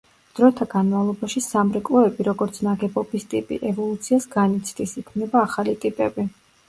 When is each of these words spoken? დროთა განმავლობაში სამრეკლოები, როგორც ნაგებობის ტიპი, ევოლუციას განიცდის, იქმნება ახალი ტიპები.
დროთა 0.37 0.65
განმავლობაში 0.69 1.43
სამრეკლოები, 1.47 2.25
როგორც 2.29 2.57
ნაგებობის 2.69 3.27
ტიპი, 3.35 3.59
ევოლუციას 3.73 4.27
განიცდის, 4.37 4.95
იქმნება 5.03 5.45
ახალი 5.51 5.77
ტიპები. 5.85 6.27